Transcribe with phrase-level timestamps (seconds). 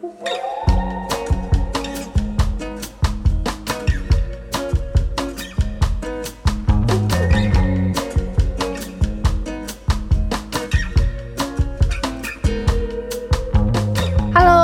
[0.00, 0.08] Hello，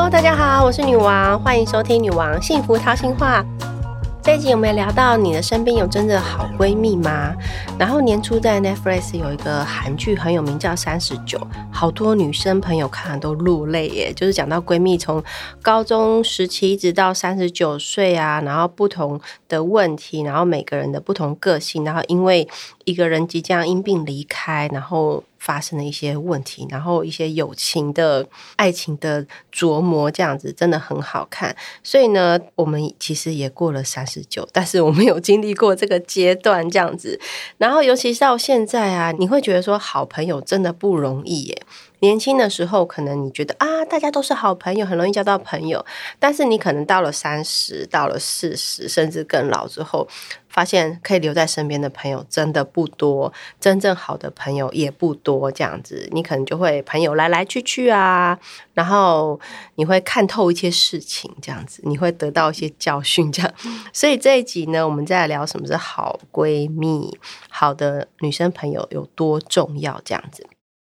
[0.08, 3.42] 大家好，我是女王，欢迎收听《女王幸福掏心话》。
[4.26, 7.32] 这一集我们聊到你的身边有真的好闺蜜吗？
[7.78, 11.38] 然后年初在 Netflix 有一个韩剧很有名，叫《三十九》，
[11.70, 14.12] 好多女生朋友看了都落泪耶。
[14.12, 15.22] 就是讲到闺蜜从
[15.62, 22.48] 高中时期一直到三十九岁啊，然后不同的问题，然后每个人的不同个性，然后因为
[22.84, 25.22] 一个人即将因病离开，然后。
[25.46, 29.24] 发生的一些问题，然后一些友情的、爱情的
[29.54, 31.54] 琢磨，这样子真的很好看。
[31.84, 37.20] 所以呢，我们其实也过了三十九，但是我们有经历过这个阶段，这样子。
[37.58, 41.62] 然后，尤其是到现在啊，你会觉得说，好朋友真的不容易耶。
[42.00, 45.84] 年轻的时候，可能你觉得啊，大家都是好朋友，很容易交到朋友。
[46.18, 50.06] 但是你可能到了三十，到了四十，甚至更老之后，
[50.56, 55.52] 发现可以留在身边的朋友真的不多，真正好的朋友也不多。
[55.52, 58.38] 这样子，你可能就会朋友来来去去啊，
[58.72, 59.38] 然后
[59.74, 63.30] 你会看透一些事情，这样子，你会得到一些教训。
[63.30, 63.52] 这样，
[63.92, 67.18] 所以这一集呢，我们再来聊什么是好闺蜜，
[67.50, 70.46] 好的女生朋友有多重要，这样子。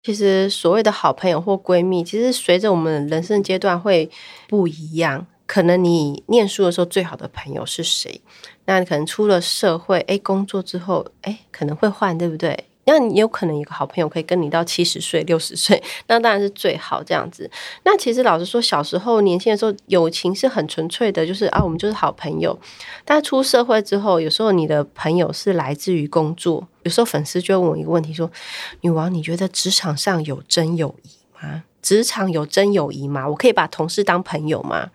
[0.01, 4.09] 其实所谓的好朋友或闺蜜，其实随着我们人生阶段会
[4.47, 5.27] 不一样。
[5.52, 8.21] 可能你念书的时候最好的朋友是谁？
[8.63, 12.57] 那可能出了社会，哎，工作之后，哎，可能会换，对不对？
[12.85, 17.52] 那你有可能一个好朋友可以跟你到七十岁、六十岁， 那当然是最好这样子。
[17.83, 22.57] 那其实老实说，小时候年轻的时候，友情是很纯粹的，就是啊，我们就是好朋友。
[23.03, 26.66] 但出社会之后，有时候你的朋友是来自于工作。
[26.83, 28.31] 有时候粉丝就问我一个问题，说
[28.79, 31.09] ：“女王，你觉得职场上有真友谊
[31.44, 31.66] 吗？
[31.81, 33.27] 职场有真友谊吗？
[33.27, 34.91] 我可以把同事当朋友吗？”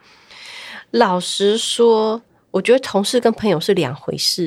[0.90, 2.22] 老实说。
[2.52, 4.44] 我觉得同事跟朋友是两回事，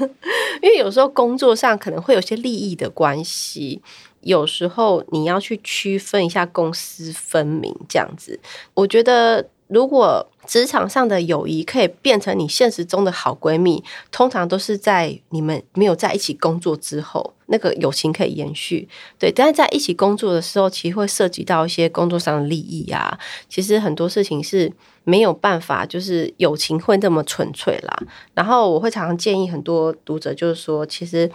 [0.62, 3.82] 因为有时候工作上可能会有些利益的关系，
[4.22, 8.40] 有时候你要去区分一下公私分明这样子。
[8.72, 17.34] 我觉得如果职场上的友谊可以变成你现实中的好闺蜜，通常都是在你们没有在一起工作之后。
[17.46, 23.18] 那个友情可以延续，对，但是在一起工作的时候，其实会涉及到一些工作上的利益啊。
[23.46, 24.72] 其实很多事情是
[25.04, 27.98] 没有办法，就是友情会那么纯粹啦。
[28.34, 31.30] 然后我会常常建议很多读者，就是说，其实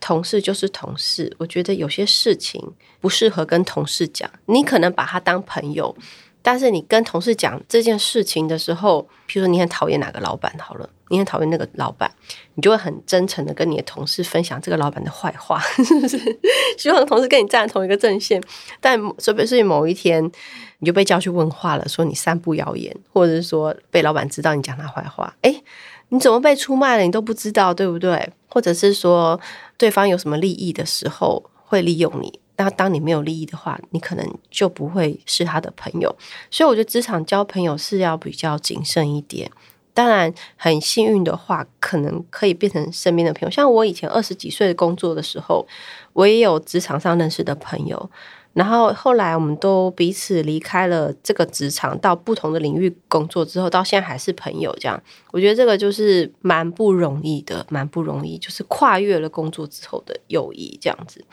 [0.00, 1.34] 同事就是同事。
[1.38, 2.60] 我觉得有些事情
[3.00, 5.96] 不适合跟同事讲，你可能把他当朋友。
[6.42, 12.10] 但是你跟同事讲这件事情的时候，譬如说你很讨厌哪个老板，好了，你很讨厌那个老板，
[12.54, 16.18] 你就会很真诚的跟你的同事分享这个老板的坏话，是不是？
[16.76, 18.42] 希望同事跟你站在同一个阵线。
[18.80, 20.24] 但特别是某一天，
[20.80, 25.62] 你就被叫去问话了，说你散布谣言，或者是说被老板知道你讲他坏话，哎，
[26.08, 27.02] 你怎么被出卖了？
[27.04, 28.30] 你都不知道，对不对？
[28.48, 29.40] 或者是说
[29.78, 32.40] 对方有什么利益的时候，会利用你。
[32.56, 36.14] 那当你没有利益的话，你可能就不会是他的朋友。
[36.50, 39.50] 所以我觉得职场交朋友是要比较谨慎一点。
[39.94, 43.50] 当然，很幸运的话，可能可以变成身边的朋友。
[43.50, 45.66] 像我以前二十几岁工作的时候，
[46.14, 48.10] 我也有职场上认识的朋友。
[48.54, 54.74] 然后后来我们都彼此离开了这个职场，到不同的领域工作之后，到现在还是朋友。
[54.78, 61.24] 这样，我觉得这个就是蛮不容易的，蛮不容易，就是跨越了工作之后的友谊这样子。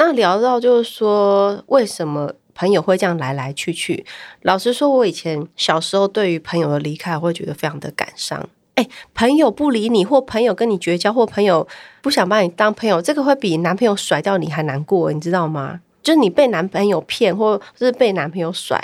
[0.00, 4.06] 那聊到就是说，为什么朋友会这样来来去去？
[4.40, 8.48] 老实说，我以前小时候对于朋友的离开，会觉得非常的感伤。
[8.76, 11.68] 哎，朋友不理你，或朋友跟你绝交，或朋友
[12.00, 15.80] 不想把你当朋友，这个会比男朋友甩掉你还难过，你知道吗？
[16.02, 18.82] 就是你被男朋友骗，或是被男朋友甩。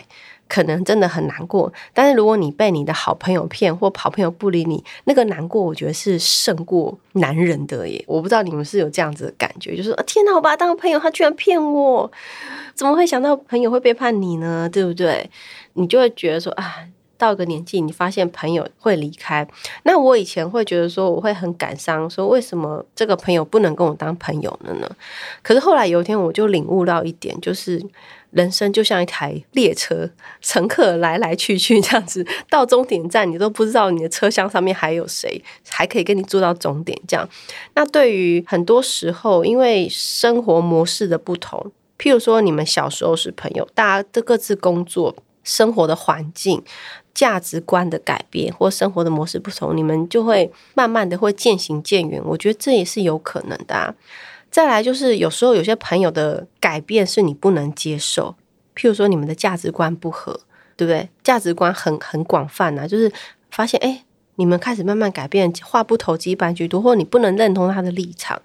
[0.49, 8.03] 可能真的很难过，但是如果你被你的好朋友骗，或好朋友不理你，那个难过，我觉得是胜过男人的耶。
[8.07, 12.11] 我不知道你们是有这样子的感觉，就是天哪，我把他当朋友，他居然骗我，
[12.75, 14.69] 怎么会想到朋友会背叛你呢？
[14.69, 15.29] 对不对？
[15.75, 16.77] 你就会觉得说啊，
[17.19, 19.47] 到一个年纪，你发现朋友会离开，
[19.83, 24.89] 那我以前会觉得说，我会很感伤，说为什么这个朋友不能跟我当朋友了呢？
[25.43, 27.85] 可是后来有一天，我就领悟到一点，就是。
[28.37, 30.11] 人生就像一台列车，
[30.43, 37.01] 乘客来来去去这样子，到终点站你都不知道你的车厢上面还有谁，还可以跟你坐到终点。
[37.09, 37.27] 这样，
[37.75, 46.63] 那对于很多时候，因为生活模式的不同，譬如说你们小时候是朋友，大家都各自工作，生活的环境、
[47.15, 52.21] 价值观的改变或生活的模式不同，你们就会慢慢的会渐行渐远。
[52.23, 53.95] 我觉得这也是有可能的。
[54.57, 58.35] 再来就是有时候有些朋友的改变是你不能接受，
[58.75, 60.33] 譬如说你们的价值观不合，
[60.79, 61.11] 对不对？
[61.23, 63.13] 价值观很很广泛呐，就是
[63.51, 64.03] 发现哎，
[64.37, 68.41] 你们开始慢慢改变，话不投机半句多，或你不能认同他的立场，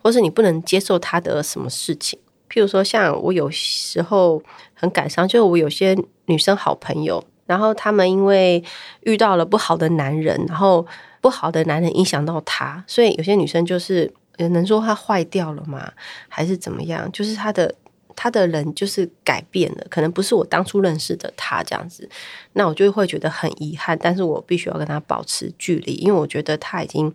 [0.00, 2.16] 或是你不能接受他的什么事情。
[2.48, 4.40] 譬如说，像我有时候
[4.72, 8.62] 很感伤，就是我有些女生好朋友，然后他们因为
[9.00, 10.86] 遇到了不好的男人，然后
[11.20, 15.92] 不好的男人影响到她，所以有些女生就是也能说他坏掉了吗？
[16.28, 17.10] 还是怎么样？
[17.12, 17.74] 就是他的
[18.14, 22.08] 他的人就是改变了，可能不是我当初认识的他这样子，
[22.52, 27.14] 那我就会觉得很遗憾，但是我必须要跟他保持距离，因为我觉得他已经。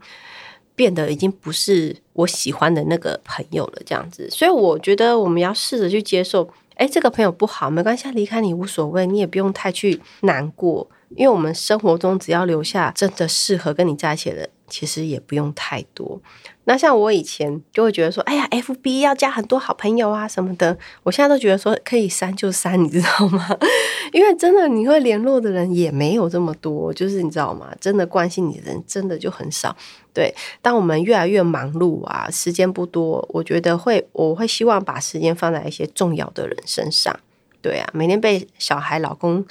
[0.74, 14.50] 变得已经不是我喜欢的那个朋友了，这样子，所以我觉得我们要试着去接受，哎，这个朋友不好，没关系，离开你无所谓，你也不用太去难过，因为我们生活中只要留下真的适合跟你在一起的人。
[14.72, 16.20] 其实也不用太多。
[16.64, 20.78] 那像我以前就会觉得说，哎呀，F B 要加很多好朋友啊什么的。
[21.04, 23.46] 我现在都觉得说，可以删就删，你知道吗？
[24.14, 27.76] 因为真的你会联络的人也没有这么多，就是你知道吗？
[27.82, 29.76] 真的关心你的人真的就很少。
[30.14, 37.20] 对，当我们越来越忙碌啊，时间不多，我觉得会，我会希望把时间放在一些重要的人身上。
[37.62, 39.46] 对啊，每天被小孩、老公。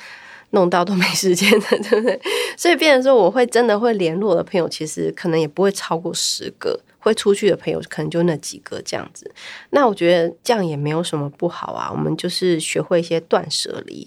[0.50, 2.20] 弄到都没时间的， 对不对？
[2.56, 6.80] 所以变成说，我会真的会联络的朋友，其实可能也不会超过十个。
[7.02, 9.32] 会出去的朋友，可能就那几个这样子。
[9.70, 11.90] 那我觉得这样也没有什么不好啊。
[11.90, 14.06] 我们就是学会一些断舍离，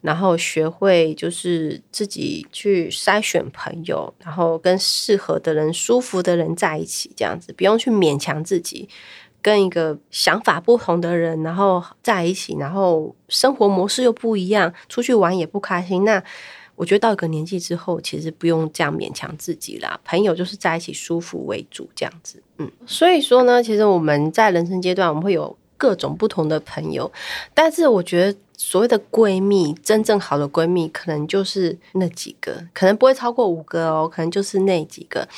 [0.00, 8.88] 然后学会就是自己去筛选朋友，然后跟适合的人、舒服的人在一起，这样子不用去勉强自己。
[9.42, 16.04] 跟一个想法不同的人，然后在一起，然后生活模式又不一样，出去玩也不开心。
[16.04, 16.22] 那
[16.76, 20.00] 我觉得到一个年纪之后，其实不用这样勉强自己啦。
[20.04, 22.42] 朋友就是在一起舒服为主，这样子。
[22.58, 27.10] 嗯，所以说呢，其实我们在人生阶段，我们会有各种不同的朋友，
[27.52, 35.28] 但是我觉得所谓的闺蜜，真正好的闺蜜，可能就是那几个，可能不会超过五个哦，可能就是那几个。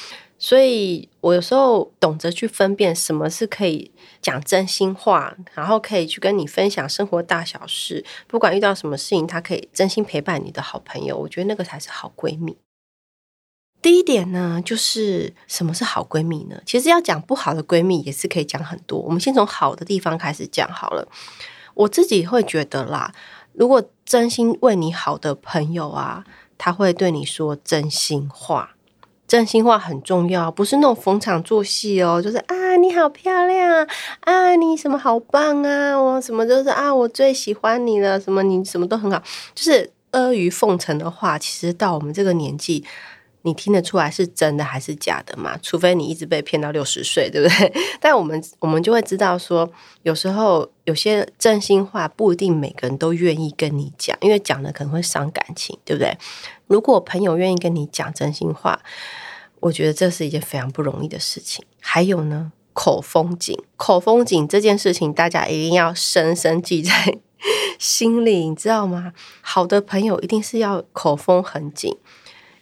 [0.46, 11.16] 所以我有时候懂得去分辨什么是可以讲真心话，然后可以去跟你分享生活大小事，不管遇到什么事情，他可以真心陪伴你的好朋友。
[11.16, 12.58] 我觉得那个才是好闺蜜。
[13.80, 16.60] 第一点呢，就是什么是好闺蜜呢？
[16.66, 18.98] 其实要讲不好的闺蜜也是可以讲很多。
[18.98, 21.08] 我们先从好的地方开始讲好了。
[21.72, 23.14] 我自己会觉得啦，
[23.54, 26.26] 如果真心为你好的朋友啊，
[26.58, 28.73] 他会对你说真心话。
[29.34, 33.84] 真心话很重要，不是那种逢场作戏哦，就是啊你好漂亮
[34.20, 39.20] 啊，你什么好棒啊，我什么就是啊我最喜欢你了，什么你什么都很好，
[39.52, 42.84] 就是阿谀奉承的话，其实到我们这个年纪，
[43.42, 45.58] 你听得出来是真的还是假的嘛？
[45.60, 47.72] 除非你一直被骗到六十岁，对不对？
[48.00, 49.68] 但我们我们就会知道说，
[50.04, 56.16] 有时候有些真心话不一定每个人都愿意跟你讲，因为讲的可能会伤感情，对不对？
[56.68, 58.80] 如果朋友愿意跟你讲真心话，
[59.64, 61.64] 我觉得这是一件非常不容易的事情。
[61.80, 67.18] 还有呢，口风紧，口风紧这件事情，大家一定要深深记在
[67.80, 69.14] 心里，你知道吗？
[69.40, 71.96] 好的朋友一定是要口风很紧，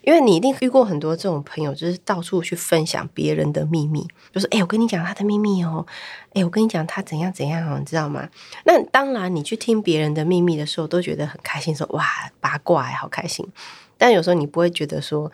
[0.02, 5.84] 因为你一定遇过很多这种朋友，就是到处去分享别人的秘密，就是哎，我跟你讲他的秘密哦，
[6.34, 8.28] 哎，我跟你讲他怎样怎样哦，你知道吗？
[8.64, 12.06] 那当然，你去听别人的秘密的时候，都觉得很开心，说哇，
[12.38, 13.44] 八卦，好开心。
[13.98, 15.31] 但有时候你不会觉得说，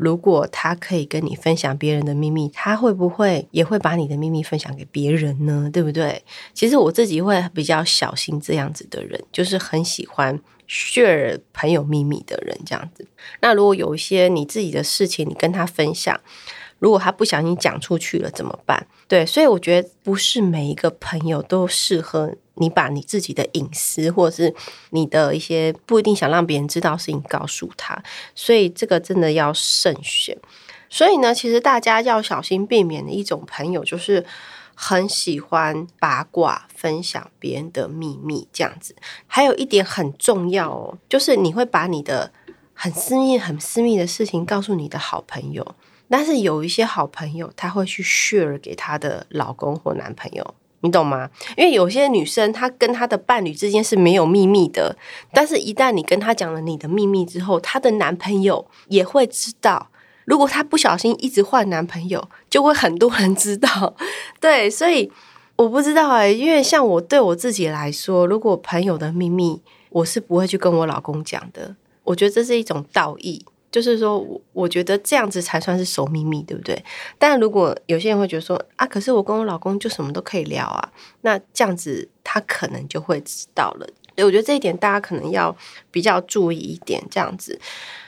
[0.00, 5.68] 如果他可以跟你分享别人的秘密，他会不会也会把你的秘密分享给别人呢？
[5.70, 6.24] 对不对？
[6.54, 13.06] 其实我自己会比较小心这样子的人，就是很喜欢 share 朋友秘密的人这样子。
[13.40, 16.18] 那如果有一些你自己的事情，你跟他分享。
[16.80, 18.84] 如果他不小心讲出去了怎么办？
[19.06, 24.54] 对，所以我觉得不是每一个朋友都适合你把你自己的隐私，或者是
[24.90, 28.02] 你的一些不一定想让别人知道事情告诉他，
[28.34, 30.36] 所以这个真的要慎选。
[30.88, 34.24] 所以呢，其实大家要小心避免的一种朋友，就是
[34.74, 38.96] 很喜欢八卦、分享别人的秘密这样子。
[39.26, 42.32] 还有一点很重要哦，就是你会把你的
[42.74, 45.74] 很私密、很私密的事情告诉你的好朋友。
[46.10, 51.30] 但是有一些好朋友，他会去 share 给她的老公或男朋友，你懂吗？
[51.56, 54.96] 因为有些女生，她跟她的伴侣之间是没有秘密的，
[55.32, 59.88] 但是一旦你跟她讲了你的秘密之后，她的男朋友也会知道。
[60.24, 63.94] 如果她不小心一直换男朋友，就会很多人知道。
[64.40, 65.10] 对，所以
[65.56, 71.76] 我不知道哎，因为像我对我自己来说，如果朋友的秘密，我是不会去跟我老公讲的。
[72.04, 73.44] 我觉得这是一种道义。
[73.70, 76.82] 就是说，我我觉得这样子才算是守秘密，对不对？
[77.18, 83.86] 但如果有些人会觉得说啊，可是我跟我老公就什么都可以聊啊，那这样子他可能就会知道了。
[84.16, 85.56] 所以我觉得这一点大家可能要
[85.90, 87.58] 比较注意一点，这样子。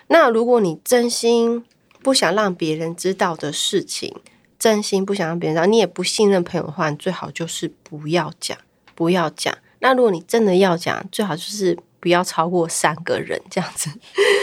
[0.08, 1.64] 那如果你真心
[2.02, 4.14] 不想让别人知道的事情，
[4.58, 8.58] 真心不想让别人知道，你也不信任朋友的话，你最好就是不要讲，
[8.94, 9.56] 不要讲。
[9.78, 13.88] 那如果你真的要讲，最好就是不要超过三个人这样子。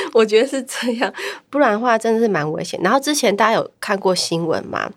[0.14, 1.14] 我觉得是这样，
[1.50, 2.80] 不然的话真的是蛮危险。
[2.84, 4.92] 然后之前大家有看过新闻吗？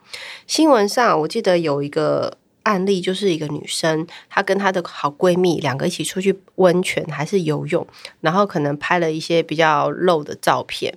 [0.46, 2.38] 新闻上我记得有一个。
[2.64, 7.84] 案例就是一个女生，她跟她的好闺蜜两个一起出去温泉还是游泳，
[8.20, 10.94] 然后可能拍了一些比较露的照片。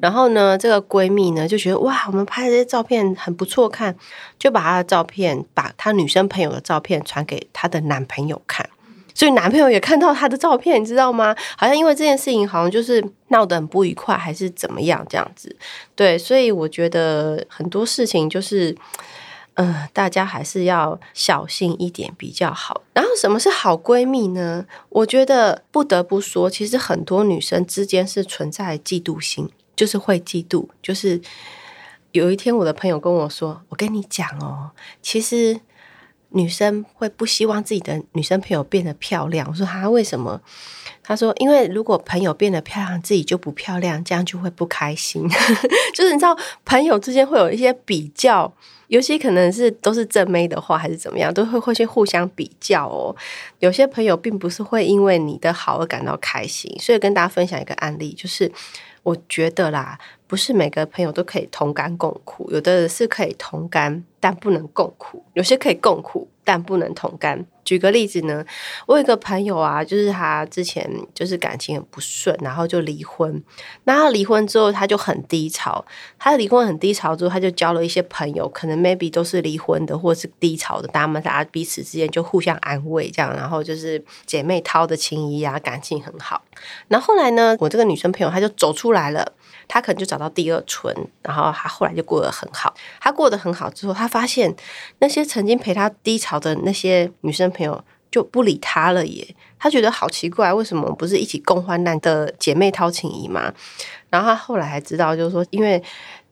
[0.00, 3.94] 然后呢，这个闺蜜呢就觉得哇，我们拍的这些照片很不错看，
[4.40, 8.68] 就把她的照片，把她女生朋友的照片传给她的男朋友看。
[9.14, 11.34] 所以男朋友也看到她的照片， 你知道吗？
[11.56, 15.56] 好像因为这件事情，好像就是闹得很不愉快，还是怎么样这样子。
[15.94, 18.76] 对，所以我觉得很多事情就是。
[19.56, 22.82] 嗯，大家还是要小心一点比较好。
[22.92, 24.66] 然后，什么是好闺蜜呢？
[24.88, 30.66] 我觉得不得不说，其实很多女生之间是存在嫉妒心，就是会嫉妒。
[30.82, 31.20] 就是
[32.10, 35.60] 有一天，我的朋友跟我说：“我跟你讲哦，其实
[36.34, 40.40] 女生会不希望自己的女生朋友变得漂亮。”我说：“她为什么？”
[41.02, 45.28] 她说：“因为如果朋友变得漂亮，自己就不漂亮，这样就会不开心。
[45.94, 48.52] 就是你知道，朋友之间会有一些比较。”
[48.88, 53.16] 尤其可能是都是正妹的话，还是怎么样，都会会去互相比较哦。
[53.58, 58.50] 有些朋友并不是会因为你的好而感到开心，所以跟大家分享一个案例，就是
[59.02, 59.98] 我觉得啦，
[60.34, 67.46] 不是每个朋友都可以同甘共苦，有的是可以同甘，但不能共苦；有些可以共苦，但不能同甘。
[67.64, 68.44] 举个例子呢，
[68.86, 73.40] 我有一个朋友啊，就是他之前就是感情很不顺，然后就离婚。
[73.84, 75.82] 那他离婚之后，他就很低潮。
[76.18, 80.88] 他离婚很低潮之后，他就交了一些朋友，可能 maybe 都是离婚的，或是低潮的。
[80.88, 86.42] 他们大家彼此之间就互相安慰，这样，然后就是姐妹淘的情谊啊，感情很好。
[86.88, 89.32] 然后后来呢，我这个女生朋友她就走出来了，
[89.66, 92.74] 他可能就找到第二春，然后他后来就过得很好。
[93.00, 94.54] 他过得很好之后，他发现
[94.98, 97.44] 那些曾经陪他低潮的那些女生。
[97.54, 103.54] 朋友就不理他了耶，他觉得好奇怪，为什么不是一起共患难的姐妹掏情谊吗？
[104.10, 105.80] 然后他后来还知道，就是说，因为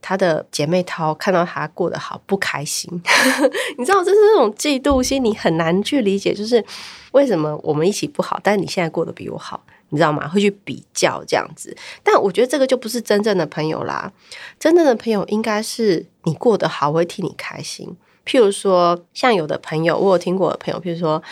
[0.00, 2.90] 他的姐妹淘看到他过得好不开心，
[3.78, 6.64] 你知道，这是那种嫉妒心，你很难去理解，就是
[7.12, 9.62] 为什么我们一起不好，但是你现在过得比我好，
[9.92, 10.26] 你知道吗？
[10.26, 14.10] 会去比较这样子，但我觉得这个就不是真正的朋友啦，
[14.58, 17.94] 真正的朋友应该是你过得好，我会替你开心。
[18.24, 21.22] 譬如说，像有的朋友，我有听过的朋友，譬如说，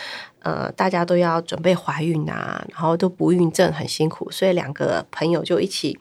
[0.43, 5.97] 呃，大家都要准备怀孕啊，然后都不孕症很辛苦，所以两个朋友就一起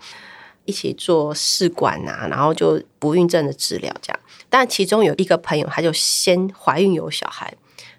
[0.66, 4.20] 一起做试管啊，然后就不孕症的治疗这样。
[4.50, 7.54] 但其中有一个朋友，他就先怀孕有小孩，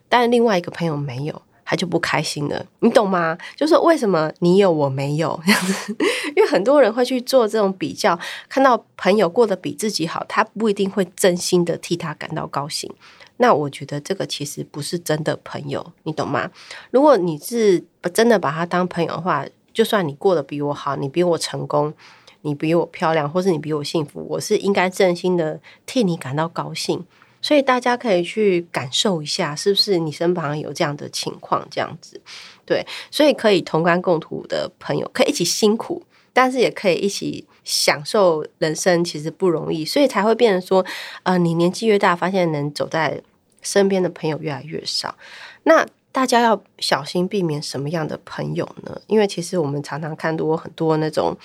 [0.08, 1.42] 但另外一个朋友没有。
[1.72, 3.38] 他就不开心了，你懂吗？
[3.56, 5.96] 就是为什么你有我没有 这样子？
[6.36, 12.94] 因为很多人会去做这种比较，看到朋友过得比自己好，他不一定会真心的替他感到高兴。
[13.38, 16.52] 那我觉得这个其实不是真的朋友，你懂吗？
[16.90, 17.82] 如果你是
[18.14, 21.94] 真的把他当朋友的话，就算你过得比我好，你比我成功，
[22.42, 27.06] 你比我漂亮，或是你比我幸福，我是应该真心的替你感到高兴。
[27.42, 31.68] 所以大家可以去感受一下，是不是你身旁有这样的情况？
[31.72, 32.22] 这样子，
[32.66, 39.04] 对，所以可以同甘共苦的朋友，可以一起辛苦，但是也可以一起享受人生。
[39.04, 40.86] 其实不容易，所以才会变成说，
[41.24, 43.22] 呃，你年纪越大，发现能走在
[43.62, 45.16] 身边的朋友越来越少。
[45.64, 49.02] 那大家要小心避免什么样的朋友呢？
[49.08, 51.36] 因为其实我们常常看多很多那种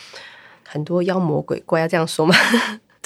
[0.66, 2.34] 很多妖魔鬼怪，要这样说吗？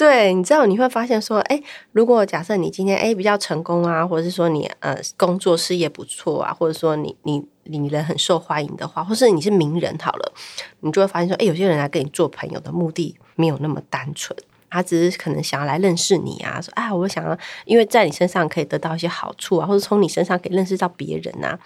[0.01, 10.33] 对，你知道你会发现说，哎，如果假设你今天哎比较成功啊，或者是说你呃工作事业不错啊，或者说你你你人很受欢迎的话，或是你是名人好了，
[10.79, 14.35] 你就会发现说，哎，有些人来跟你做朋友的目的没有那么单纯，
[14.71, 21.59] 他只是可能想要来认识你啊，说啊，我想要因为在你身上可以得到一些好处啊，或者从你身上可以认识到别人啊，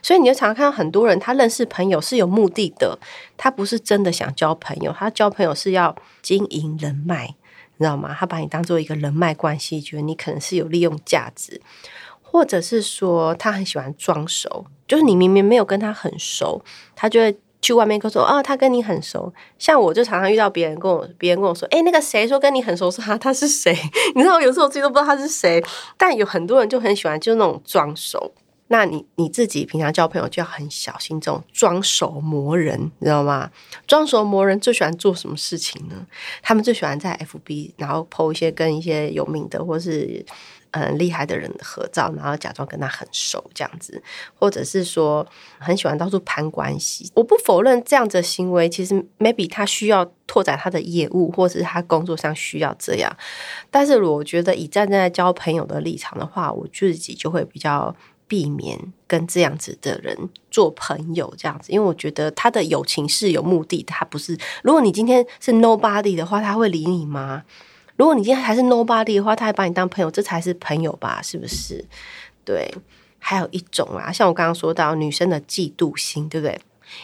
[0.00, 2.98] 所以你就常常看到很多人他认识朋友是有目的的，
[3.36, 7.34] 他不是真的想交朋友，他交朋友是要经营人脉。
[7.76, 8.14] 你知道吗？
[8.18, 11.60] 他把你当做一个人脉关系，觉得你可能是有利用价值，
[12.22, 16.62] 或者是说他很喜欢装熟，就是你明明没有跟他很熟，
[16.94, 19.32] 他就会去外面跟说哦，他跟你很熟。
[19.58, 23.72] 像我就常常遇到别人跟我，别人跟我说，哎，那个谁说跟你很熟，是他他是谁？
[24.14, 25.62] 你知道，有时候我自己都不知道他是谁，
[25.96, 28.32] 但有很多人就很喜欢，就是那种装熟。
[28.72, 33.50] 那你你自己平常交朋友就要很小心这种装熟磨人，你知道吗？
[33.86, 36.06] 装熟磨人最喜欢做什么事情呢？
[36.42, 40.24] 他们最喜欢在 FB 然后 PO 一些跟一些有名的或是
[40.72, 44.02] 很厉害的人的合照，然后假装跟他很熟这样子，
[44.38, 45.26] 或者是说
[45.58, 47.12] 很喜欢到处攀关系。
[47.14, 53.14] 我不否认这样子的行为，其实 maybe 他需要拓展他的业务，或者是他工作上需要这样。
[53.70, 57.94] 但是我觉得以站在交朋友的立场的话，我自己就会比较
[58.32, 60.16] 避免跟这样子的人
[60.50, 64.34] 做朋友，这样子，因为我觉得他的友情是有目的，他不是。
[64.62, 67.42] 如果你今天是 nobody 的话，他会理你吗？
[67.96, 71.20] 如果你今天还是 nobody 的话，他还把你当朋友，这才是朋友吧？
[71.20, 71.84] 是不是？
[72.42, 72.74] 对，
[73.18, 76.58] 还有一种啊，像我刚刚说到女生的嫉妒心，对不对？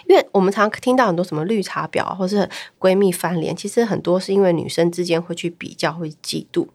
[0.07, 6.67] 因为我们常听到很多什么绿茶婊，或是闺蜜翻脸，其实很多是因为女生之间会去比较，会嫉妒。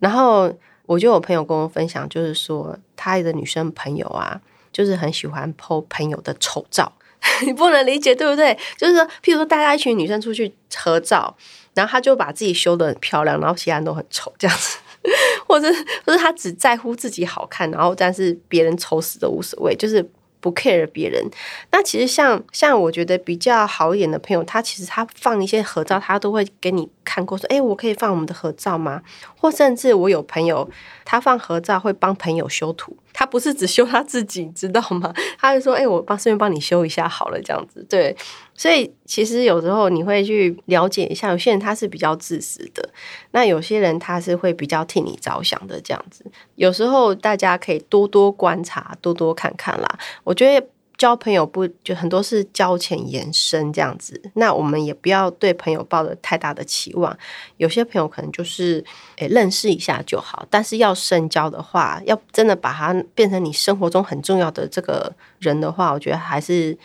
[0.00, 0.52] 然后
[0.90, 4.40] 我就有朋友跟我分享，就是说他的女生朋友啊，
[4.72, 6.92] 就是很喜欢 po 朋友的丑照，
[7.46, 8.58] 你不能理解，对不对？
[8.76, 11.36] 就是说，譬如说，大家一群女生出去合照。
[11.72, 14.78] 然后他就把自己修的很漂亮，然后其他人都很丑这样子，
[15.46, 15.72] 或者
[16.04, 20.04] 或者他只在乎自己好看，然后但是别人丑死都无所谓，就是
[20.40, 21.24] 不 care 别人。
[21.70, 29.02] 那其实像像我觉得比较好一点的朋友，他其实他放一些合照，他都会给你看过，说哎，我可以放我们的合照吗？
[29.36, 30.70] 或甚至我有朋友，
[31.04, 32.96] 他放合照会帮朋友修图。
[33.12, 35.12] 他不是只修他自己，知道吗？
[35.36, 38.16] 他就说：“哎，我帮顺便帮你修一下好了，这样子。”对，
[38.54, 42.88] 所以其实有时候你会去了解一下，有些人他是比较自私的，
[43.32, 46.24] 那有些人他是会比较替你着想的，这样子。
[46.54, 49.98] 有时候大家可以多多观察，多多看看啦。
[50.22, 50.66] 我觉得。
[51.00, 57.16] 交朋友不就很多是交浅言深这样子，那我们也不要对朋友抱着太大的期望。
[57.56, 58.84] 有些朋友可能就是
[59.16, 66.76] 诶认识一下就好，但是要深交的话，要真的把它变成你生活中很重要的这个人的话，我觉得还是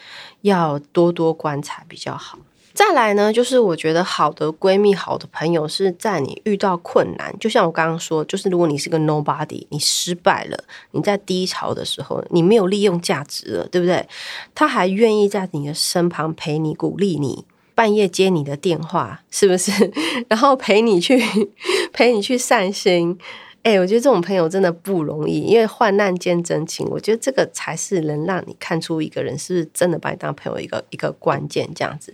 [0.43, 2.39] 要多多观察比较好。
[2.75, 14.05] 再来呢，就是我觉得好的闺蜜、好的朋友是在你遇到困难，就像我刚刚说，就是如果你是个 nobody，你失败了，你在低潮的时候，你没有利用价值了，对不对？
[14.53, 19.71] 他还愿意在你的身旁陪你、鼓励你，半夜接你的电话，是不是？
[20.27, 21.23] 然后陪你去
[21.93, 23.17] 陪你去散心。
[23.65, 26.87] 哎，我觉得这种朋友真的不容易，因为患难见真情。
[26.87, 32.13] 我觉得这个才是能让你看出一个人是不是真的把你当朋友一个一个关键，这样子。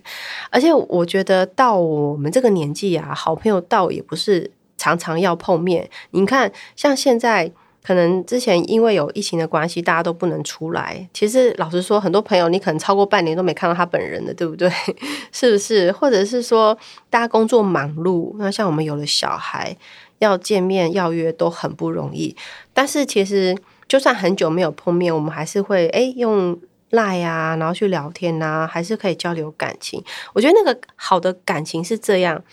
[0.50, 5.90] 而且我觉得到我们这个年纪啊，好朋友倒也不是常常要碰面。
[6.12, 7.52] 你看，像现在
[7.84, 11.06] 可能之前因为有疫情的关系，大家都不能出来。
[11.14, 14.72] 其实老实说，很多朋友你可能超过半年都没看到他本人的，对不对？
[15.34, 15.92] 是不是？
[15.92, 16.78] 或者是说
[17.10, 19.76] 大家工作忙碌，那像我们有了小孩。
[20.22, 22.36] 要见面要约都很不容易，
[22.74, 23.58] 但是其实
[23.88, 26.60] 就算很久没有碰面，我们还是会诶用
[26.92, 30.04] 赖啊，然后去聊天呐，还是可以交流感情。
[30.34, 32.44] 我觉得那个好的感情是这样，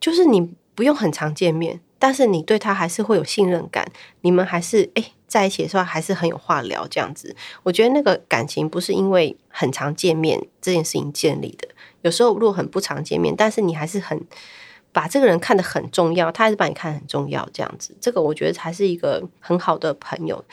[0.00, 3.86] 就是你不用很常见面，但是你对他还是会有信任感，
[4.22, 7.36] 你们还是诶在一起的时候还是很有话聊这样子。
[7.64, 11.68] 我觉得那个感情不是因为很常见面这件事情建立的，
[12.00, 14.26] 有时候如果很不常见面，但是你还是很。
[14.92, 20.44] 把这个人看得很重要，他还是把你看得很重要，这样子，这个我觉得才是一个很好的朋友。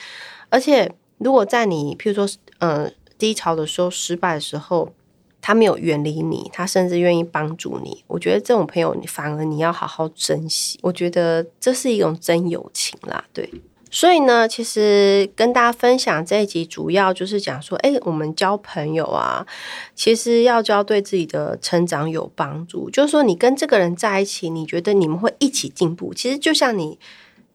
[0.50, 2.28] 而且，如果在你譬如说，
[2.60, 4.94] 呃，低潮的时候、失败的时候，
[5.42, 10.80] 他没有远离你，他甚至愿意帮助你，我觉得这种朋友，你反而你要好好珍惜。
[10.82, 13.50] 我觉得这是一种真友情啦，对。
[13.90, 19.46] 所以呢，其实跟大家分享这一集，主要就是讲说，哎，我们交朋友啊，
[19.96, 22.90] 其实要交对自己的成长有帮助。
[22.90, 26.14] 就是说，你跟这个人在一起，你觉得你们会一起进步。
[26.14, 27.00] 其实就像你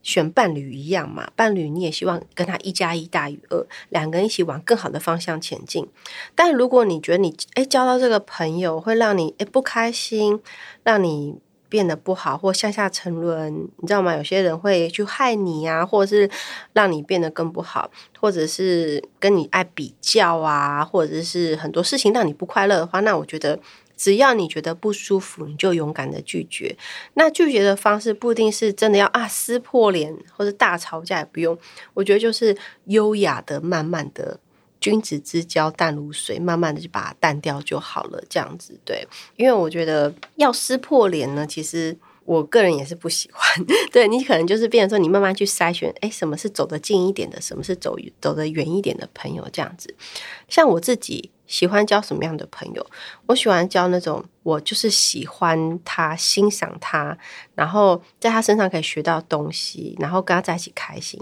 [0.02, 5.86] 选伴侣一样嘛，伴侣你也希望跟他一加一大于二，两个人一起往更好的方向前进。
[6.34, 10.40] 但如果你觉得你哎交到这个朋友会让你哎不开心，
[10.82, 11.36] 让你。
[11.72, 14.14] 变得不好或向下沉沦，你知道吗？
[14.14, 16.30] 有些人会去害你啊，或者是
[16.74, 23.58] 让你变得更不好，或者是跟你爱比较啊，或者是很多事情让你不快乐的话，那我觉得
[23.96, 26.76] 只要你觉得不舒服，你就勇敢的拒绝。
[27.14, 31.58] 那拒绝的方式不一定是真的要啊撕破脸或者大吵架，也不用。
[31.94, 32.54] 我觉得就是
[32.84, 34.38] 优雅的、慢慢的。
[34.82, 39.06] 君子之交淡如水，慢慢的就把它淡掉就好了，这样子对。
[39.36, 43.64] 因为我觉得要撕破脸呢，其实我个人也是不喜欢。
[43.92, 49.94] 对你可能就是变成说，你慢慢去筛选，哎，什么是走得近一点的，什么是走走得远一点的朋友，这样子。
[50.48, 52.84] 像我自己喜欢交什么样的朋友？
[53.26, 57.16] 我喜欢交那种我就是喜欢他、欣赏他，
[57.54, 61.20] 然后在他身上可以学到东西，然后跟他在一起开心。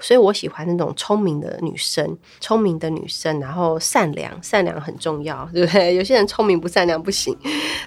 [0.00, 5.94] 所以我喜欢那种聪明的女生，聪明的女生，然后善良，善良很重要， 对不对？
[5.94, 7.36] 有些人聪明不善良不行，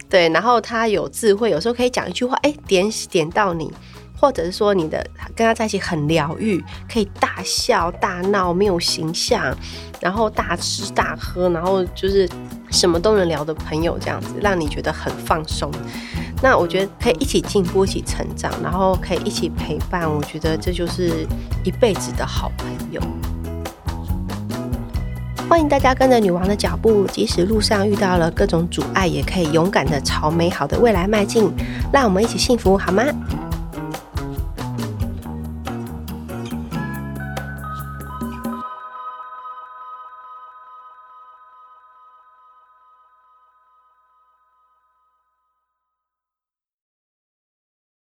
[0.09, 0.29] 对。
[0.29, 3.71] 然后她有智慧，有时候可以讲一句话，哎，点点到你。
[4.15, 9.53] 或者是说你的跟他在一起很疗愈，可以大笑大闹，没有形象，
[9.99, 12.29] 然后大吃大喝，然后就是
[12.71, 15.69] 什么都能聊的朋友，这样子让你觉得很放松。
[16.43, 20.05] 那我觉得可以一起进步，一起成长，然后可以一起陪伴。
[20.05, 21.25] 我觉得这就是
[21.63, 23.01] 一辈子的好朋友。
[25.47, 31.49] 欢迎大家跟着女王的脚步，即使路上遇到了各种阻碍，也可以勇敢的朝美好的未来迈进。
[31.93, 33.05] 让我们一起幸福，好吗？